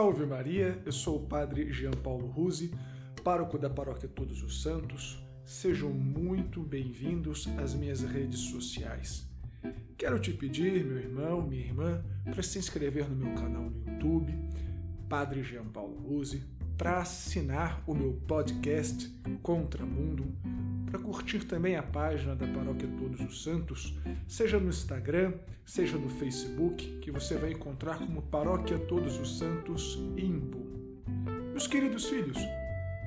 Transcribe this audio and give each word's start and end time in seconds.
Salve 0.00 0.24
Maria, 0.24 0.80
eu 0.86 0.92
sou 0.92 1.16
o 1.18 1.26
Padre 1.26 1.70
Jean 1.70 1.90
Paulo 1.90 2.26
Ruse, 2.26 2.72
pároco 3.22 3.58
da 3.58 3.68
Paróquia 3.68 4.08
Todos 4.08 4.42
os 4.42 4.62
Santos. 4.62 5.22
Sejam 5.44 5.90
muito 5.90 6.62
bem-vindos 6.62 7.46
às 7.58 7.74
minhas 7.74 8.00
redes 8.00 8.40
sociais. 8.40 9.28
Quero 9.98 10.18
te 10.18 10.32
pedir, 10.32 10.86
meu 10.86 10.96
irmão, 10.96 11.46
minha 11.46 11.66
irmã, 11.66 12.02
para 12.24 12.42
se 12.42 12.58
inscrever 12.58 13.10
no 13.10 13.14
meu 13.14 13.34
canal 13.34 13.64
no 13.64 13.92
YouTube, 13.92 14.34
Padre 15.06 15.42
Jean 15.42 15.66
Paulo 15.66 15.98
Ruse, 15.98 16.44
para 16.78 17.00
assinar 17.00 17.84
o 17.86 17.92
meu 17.94 18.14
podcast 18.26 19.06
Contramundo, 19.42 20.34
para 20.90 20.98
curtir 20.98 21.44
também 21.44 21.76
a 21.76 21.82
página 21.82 22.34
da 22.34 22.46
Paróquia 22.48 22.88
Todos 22.98 23.20
os 23.20 23.44
Santos, 23.44 23.96
seja 24.26 24.58
no 24.58 24.68
Instagram, 24.68 25.34
seja 25.64 25.96
no 25.96 26.08
Facebook, 26.08 26.98
que 26.98 27.12
você 27.12 27.36
vai 27.36 27.52
encontrar 27.52 27.98
como 27.98 28.22
Paróquia 28.22 28.78
Todos 28.78 29.18
os 29.18 29.38
Santos 29.38 29.98
Impo. 30.16 30.58
Meus 31.52 31.68
queridos 31.68 32.06
filhos, 32.06 32.38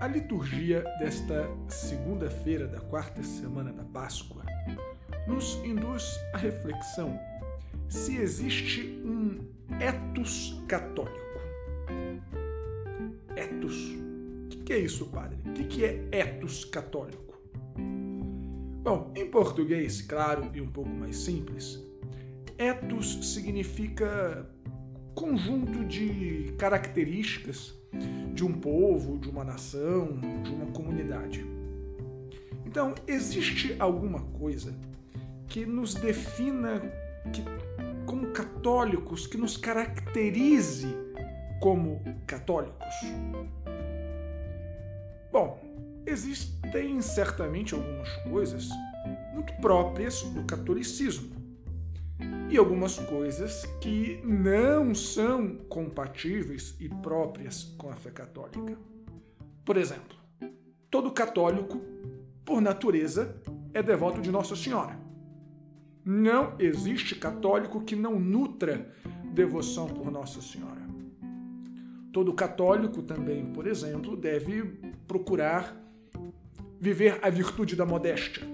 a 0.00 0.06
liturgia 0.06 0.84
desta 1.00 1.48
segunda-feira 1.68 2.68
da 2.68 2.80
quarta 2.80 3.22
semana 3.22 3.72
da 3.72 3.84
Páscoa 3.84 4.44
nos 5.26 5.56
induz 5.64 6.20
à 6.32 6.38
reflexão 6.38 7.18
se 7.88 8.16
existe 8.16 9.02
um 9.04 9.40
etos 9.80 10.62
católico. 10.68 11.18
Etos? 13.34 13.76
O 14.54 14.64
que 14.64 14.72
é 14.72 14.78
isso, 14.78 15.06
padre? 15.06 15.38
O 15.46 15.52
que 15.52 15.84
é 15.84 16.08
etos 16.12 16.64
católico? 16.64 17.33
Bom, 18.84 19.10
em 19.16 19.26
português, 19.30 20.02
claro 20.02 20.50
e 20.52 20.60
um 20.60 20.66
pouco 20.66 20.90
mais 20.90 21.16
simples, 21.16 21.82
etos 22.58 23.32
significa 23.32 24.46
conjunto 25.14 25.82
de 25.86 26.54
características 26.58 27.72
de 28.34 28.44
um 28.44 28.52
povo, 28.52 29.16
de 29.16 29.30
uma 29.30 29.42
nação, 29.42 30.20
de 30.42 30.50
uma 30.50 30.66
comunidade. 30.66 31.46
Então, 32.66 32.94
existe 33.06 33.74
alguma 33.78 34.20
coisa 34.20 34.78
que 35.48 35.64
nos 35.64 35.94
defina 35.94 36.82
que, 37.32 37.42
como 38.04 38.32
católicos, 38.32 39.26
que 39.26 39.38
nos 39.38 39.56
caracterize 39.56 40.94
como 41.58 42.02
católicos? 42.26 42.94
Bom, 45.32 45.63
existem 46.06 47.00
certamente 47.00 47.74
algumas 47.74 48.08
coisas 48.28 48.68
muito 49.32 49.52
próprias 49.60 50.22
do 50.22 50.44
catolicismo 50.44 51.34
e 52.50 52.56
algumas 52.56 52.98
coisas 52.98 53.64
que 53.80 54.20
não 54.24 54.94
são 54.94 55.56
compatíveis 55.68 56.76
e 56.78 56.88
próprias 56.88 57.64
com 57.76 57.90
a 57.90 57.96
fé 57.96 58.10
católica. 58.10 58.78
Por 59.64 59.76
exemplo, 59.76 60.16
todo 60.90 61.10
católico, 61.10 61.80
por 62.44 62.60
natureza, 62.60 63.34
é 63.72 63.82
devoto 63.82 64.20
de 64.20 64.30
Nossa 64.30 64.54
Senhora. 64.54 64.98
Não 66.04 66.54
existe 66.58 67.16
católico 67.16 67.82
que 67.82 67.96
não 67.96 68.20
nutra 68.20 68.94
devoção 69.32 69.88
por 69.88 70.10
Nossa 70.10 70.40
Senhora. 70.40 70.82
Todo 72.12 72.32
católico 72.34 73.02
também, 73.02 73.46
por 73.46 73.66
exemplo, 73.66 74.16
deve 74.16 74.62
procurar 75.08 75.83
viver 76.84 77.18
a 77.22 77.30
virtude 77.30 77.74
da 77.74 77.86
modéstia. 77.86 78.46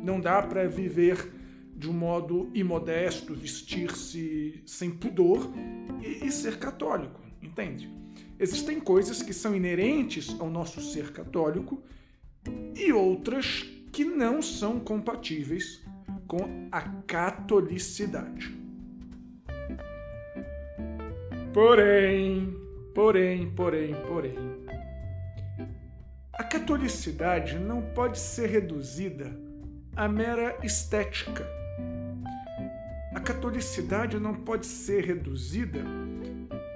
Não 0.00 0.20
dá 0.20 0.40
para 0.40 0.68
viver 0.68 1.32
de 1.74 1.90
um 1.90 1.92
modo 1.92 2.48
imodesto, 2.54 3.34
vestir-se 3.34 4.62
sem 4.64 4.90
pudor 4.90 5.52
e, 6.00 6.24
e 6.24 6.30
ser 6.30 6.60
católico, 6.60 7.20
entende? 7.42 7.90
Existem 8.38 8.78
coisas 8.78 9.22
que 9.22 9.32
são 9.32 9.56
inerentes 9.56 10.36
ao 10.38 10.48
nosso 10.48 10.80
ser 10.80 11.10
católico 11.10 11.82
e 12.76 12.92
outras 12.92 13.64
que 13.92 14.04
não 14.04 14.40
são 14.40 14.78
compatíveis 14.78 15.84
com 16.28 16.68
a 16.70 16.80
catolicidade. 17.08 18.56
Porém, 21.52 22.56
porém, 22.94 23.50
porém, 23.50 23.94
porém, 24.06 24.61
a 26.42 26.44
catolicidade 26.44 27.56
não 27.56 27.80
pode 27.80 28.18
ser 28.18 28.50
reduzida 28.50 29.30
à 29.94 30.08
mera 30.08 30.58
estética 30.64 31.46
a 33.14 33.20
catolicidade 33.20 34.18
não 34.18 34.34
pode 34.34 34.66
ser 34.66 35.04
reduzida 35.04 35.84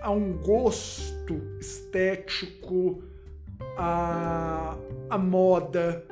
a 0.00 0.12
um 0.12 0.34
gosto 0.34 1.42
estético, 1.58 3.02
a, 3.76 4.76
a 5.10 5.18
moda 5.18 6.04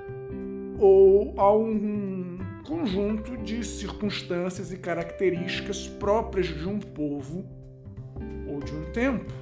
ou 0.80 1.38
a 1.38 1.56
um 1.56 2.38
conjunto 2.66 3.36
de 3.36 3.62
circunstâncias 3.62 4.72
e 4.72 4.76
características 4.76 5.86
próprias 5.86 6.48
de 6.48 6.68
um 6.68 6.80
povo 6.80 7.46
ou 8.48 8.58
de 8.58 8.74
um 8.74 8.90
tempo. 8.90 9.32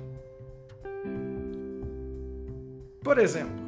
Por 3.03 3.19
exemplo, 3.19 3.64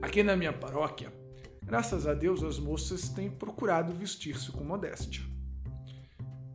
aqui 0.00 0.22
na 0.22 0.36
minha 0.36 0.52
paróquia, 0.52 1.12
graças 1.62 2.06
a 2.06 2.14
Deus 2.14 2.42
as 2.42 2.58
moças 2.58 3.08
têm 3.08 3.30
procurado 3.30 3.92
vestir-se 3.92 4.50
com 4.50 4.64
modéstia. 4.64 5.22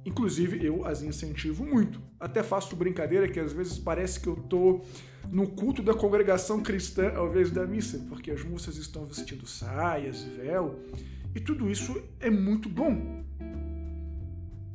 Inclusive, 0.06 0.64
eu 0.64 0.86
as 0.86 1.02
incentivo 1.02 1.66
muito. 1.66 2.00
Até 2.20 2.44
faço 2.44 2.76
brincadeira 2.76 3.28
que 3.28 3.40
às 3.40 3.52
vezes 3.52 3.80
parece 3.80 4.20
que 4.20 4.28
eu 4.28 4.36
tô 4.36 4.82
no 5.32 5.48
culto 5.48 5.82
da 5.82 5.96
congregação 5.96 6.62
cristã 6.62 7.12
ao 7.16 7.28
invés 7.28 7.50
da 7.50 7.66
missa, 7.66 8.06
porque 8.08 8.30
as 8.30 8.44
moças 8.44 8.78
estão 8.78 9.06
vestindo 9.06 9.48
saias, 9.48 10.22
véu, 10.22 10.80
e 11.34 11.40
tudo 11.40 11.70
isso 11.70 12.02
é 12.20 12.30
muito 12.30 12.70
bom. 12.70 13.24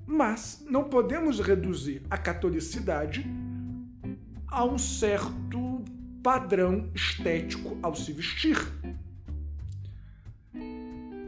Mas 0.04 0.64
não 0.68 0.84
podemos 0.84 1.38
reduzir 1.38 2.02
a 2.10 2.18
catolicidade 2.18 3.24
a 4.48 4.64
um 4.64 4.76
certo 4.76 5.69
padrão 6.22 6.90
estético 6.94 7.78
ao 7.82 7.94
se 7.94 8.12
vestir. 8.12 8.56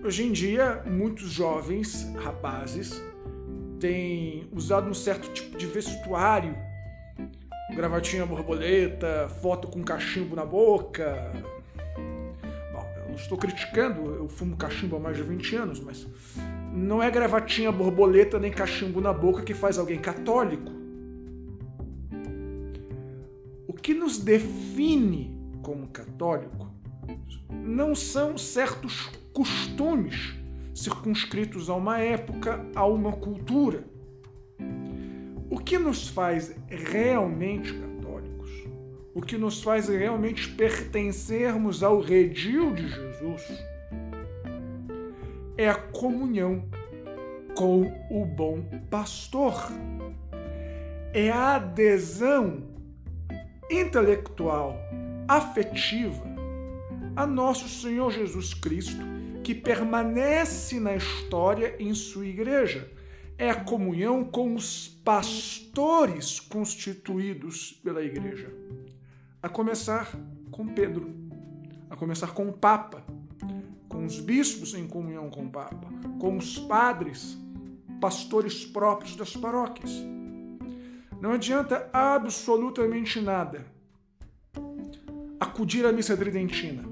Hoje 0.05 0.25
em 0.25 0.33
dia, 0.33 0.83
muitos 0.85 1.31
jovens 1.31 2.13
rapazes 2.17 3.03
tem 3.79 4.49
usado 4.53 4.91
um 4.91 4.95
certo 4.95 5.33
tipo 5.33 5.57
de 5.57 5.67
vestuário, 5.67 6.57
gravatinha 7.75 8.27
borboleta, 8.27 9.29
foto 9.41 9.69
com 9.69 9.83
cachimbo 9.83 10.37
na 10.37 10.45
boca. 10.45 11.33
Bom, 12.73 12.93
eu 12.97 13.09
não 13.09 13.15
estou 13.15 13.39
criticando, 13.39 14.15
eu 14.15 14.29
fumo 14.29 14.57
cachimbo 14.57 14.97
há 14.97 15.01
mais 15.01 15.17
de 15.17 15.23
20 15.23 15.57
anos, 15.57 15.81
mas 15.81 16.07
não 16.73 17.03
é 17.03 17.11
gravatinha 17.11 17.71
borboleta 17.73 18.39
nem 18.39 18.51
cachimbo 18.51 19.01
na 19.01 19.13
boca 19.13 19.43
que 19.43 19.55
faz 19.55 19.79
alguém 19.79 19.99
católico. 19.99 20.82
Que 23.83 23.93
nos 23.93 24.19
define 24.19 25.37
como 25.61 25.89
católico 25.89 26.71
não 27.51 27.95
são 27.95 28.39
certos 28.39 29.11
costumes 29.33 30.35
circunscritos 30.73 31.69
a 31.69 31.75
uma 31.75 31.99
época, 31.99 32.65
a 32.75 32.87
uma 32.87 33.13
cultura. 33.13 33.85
O 35.51 35.59
que 35.59 35.79
nos 35.79 36.09
faz 36.09 36.55
realmente 36.69 37.75
católicos, 37.75 38.51
o 39.15 39.21
que 39.21 39.37
nos 39.37 39.63
faz 39.63 39.89
realmente 39.89 40.49
pertencermos 40.51 41.83
ao 41.83 42.01
redil 42.01 42.73
de 42.75 42.89
Jesus, 42.89 43.43
é 45.57 45.69
a 45.69 45.75
comunhão 45.75 46.65
com 47.55 47.83
o 48.11 48.25
bom 48.25 48.63
pastor. 48.89 49.55
É 51.13 51.31
a 51.31 51.57
adesão 51.57 52.72
intelectual, 53.73 54.79
afetiva 55.27 56.25
a 57.17 57.27
nosso 57.27 57.69
Senhor 57.69 58.11
Jesus 58.11 58.55
Cristo 58.55 59.03
que 59.43 59.55
permanece 59.55 60.79
na 60.79 60.95
história 60.95 61.75
em 61.79 61.93
sua 61.95 62.27
igreja. 62.27 62.91
É 63.37 63.51
a 63.51 63.65
comunhão 63.65 64.25
com 64.25 64.55
os 64.55 64.89
pastores 65.05 66.39
constituídos 66.39 67.73
pela 67.83 68.03
igreja. 68.03 68.53
A 69.43 69.49
começar 69.49 70.17
com 70.51 70.69
Pedro, 70.69 71.13
a 71.91 71.97
começar 71.97 72.33
com 72.33 72.49
o 72.49 72.53
Papa, 72.53 73.03
com 73.89 74.05
os 74.05 74.21
bispos 74.21 74.75
em 74.75 74.87
comunhão 74.87 75.29
com 75.29 75.45
o 75.45 75.51
Papa, 75.51 75.89
com 76.21 76.37
os 76.37 76.59
padres, 76.59 77.37
pastores 78.01 78.65
próprios 78.65 79.17
das 79.17 79.37
paróquias. 79.37 79.91
Não 81.23 81.31
adianta 81.31 81.89
absolutamente 81.93 83.21
nada 83.21 83.65
acudir 85.39 85.87
à 85.87 85.93
missa 85.93 86.17
tridentina 86.17 86.83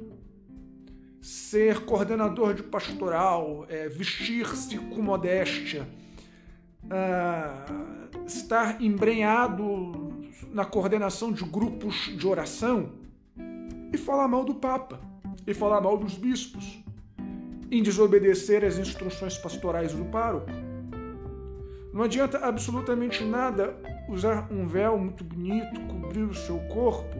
ser 1.20 1.84
coordenador 1.84 2.54
de 2.54 2.62
pastoral, 2.62 3.66
é, 3.68 3.88
vestir-se 3.88 4.78
com 4.78 5.02
modéstia, 5.02 5.84
uh, 6.84 8.24
estar 8.24 8.80
embrenhado 8.80 10.22
na 10.52 10.64
coordenação 10.64 11.32
de 11.32 11.42
grupos 11.42 12.16
de 12.16 12.24
oração 12.24 12.92
e 13.92 13.98
falar 13.98 14.28
mal 14.28 14.44
do 14.44 14.54
Papa 14.54 15.00
e 15.44 15.52
falar 15.52 15.80
mal 15.80 15.98
dos 15.98 16.14
bispos, 16.14 16.80
em 17.68 17.82
desobedecer 17.82 18.64
às 18.64 18.78
instruções 18.78 19.36
pastorais 19.36 19.92
do 19.92 20.04
pároco. 20.04 20.50
Não 21.92 22.04
adianta 22.04 22.38
absolutamente 22.38 23.24
nada 23.24 23.76
usar 24.10 24.48
um 24.50 24.66
véu 24.66 24.98
muito 24.98 25.22
bonito, 25.22 25.80
cobrir 25.82 26.24
o 26.24 26.34
seu 26.34 26.58
corpo 26.68 27.16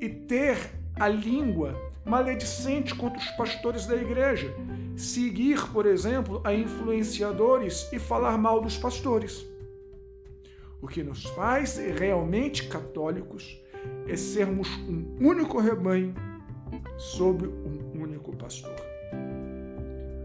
e 0.00 0.08
ter 0.08 0.56
a 0.98 1.08
língua 1.08 1.74
maledicente 2.04 2.94
contra 2.94 3.18
os 3.18 3.30
pastores 3.32 3.86
da 3.86 3.96
igreja, 3.96 4.54
seguir, 4.96 5.60
por 5.72 5.86
exemplo, 5.86 6.40
a 6.44 6.54
influenciadores 6.54 7.90
e 7.92 7.98
falar 7.98 8.38
mal 8.38 8.60
dos 8.60 8.76
pastores. 8.76 9.44
O 10.80 10.86
que 10.86 11.02
nos 11.02 11.24
faz 11.24 11.78
realmente 11.78 12.68
católicos 12.68 13.58
é 14.06 14.16
sermos 14.16 14.68
um 14.88 15.16
único 15.20 15.58
rebanho 15.58 16.14
sob 16.96 17.46
um 17.46 18.02
único 18.02 18.36
pastor. 18.36 18.74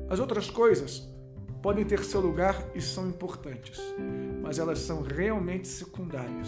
As 0.10 0.20
outras 0.20 0.50
coisas 0.50 1.08
podem 1.62 1.86
ter 1.86 2.04
seu 2.04 2.20
lugar 2.20 2.56
e 2.76 2.82
são 2.82 3.08
importantes, 3.08 3.80
mas 4.50 4.58
elas 4.58 4.80
são 4.80 5.04
realmente 5.04 5.68
secundárias. 5.68 6.48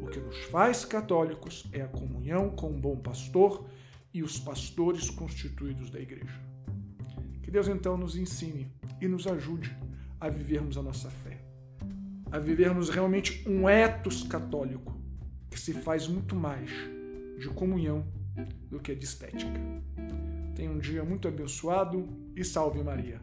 O 0.00 0.06
que 0.06 0.20
nos 0.20 0.44
faz 0.44 0.84
católicos 0.84 1.68
é 1.72 1.80
a 1.80 1.88
comunhão 1.88 2.50
com 2.50 2.70
o 2.70 2.78
bom 2.78 2.96
pastor 2.96 3.66
e 4.12 4.22
os 4.22 4.38
pastores 4.38 5.10
constituídos 5.10 5.90
da 5.90 5.98
igreja. 5.98 6.40
Que 7.42 7.50
Deus 7.50 7.66
então 7.66 7.96
nos 7.96 8.14
ensine 8.14 8.72
e 9.00 9.08
nos 9.08 9.26
ajude 9.26 9.76
a 10.20 10.28
vivermos 10.28 10.78
a 10.78 10.82
nossa 10.84 11.10
fé, 11.10 11.40
a 12.30 12.38
vivermos 12.38 12.90
realmente 12.90 13.42
um 13.44 13.68
etos 13.68 14.22
católico 14.22 14.96
que 15.50 15.58
se 15.58 15.72
faz 15.72 16.06
muito 16.06 16.36
mais 16.36 16.70
de 17.40 17.48
comunhão 17.48 18.06
do 18.70 18.78
que 18.78 18.94
de 18.94 19.04
estética. 19.04 19.50
Tenha 20.54 20.70
um 20.70 20.78
dia 20.78 21.02
muito 21.02 21.26
abençoado 21.26 22.06
e 22.36 22.44
salve 22.44 22.84
Maria. 22.84 23.20